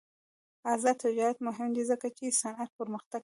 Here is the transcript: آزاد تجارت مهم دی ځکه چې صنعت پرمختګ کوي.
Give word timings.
آزاد 0.73 0.97
تجارت 1.05 1.37
مهم 1.47 1.69
دی 1.75 1.83
ځکه 1.91 2.07
چې 2.17 2.37
صنعت 2.41 2.69
پرمختګ 2.79 3.13
کوي. 3.19 3.19